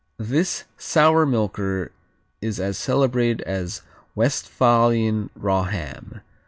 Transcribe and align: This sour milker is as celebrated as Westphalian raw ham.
This 0.17 0.63
sour 0.79 1.27
milker 1.27 1.91
is 2.41 2.59
as 2.59 2.75
celebrated 2.75 3.41
as 3.41 3.83
Westphalian 4.15 5.29
raw 5.35 5.65
ham. 5.65 6.21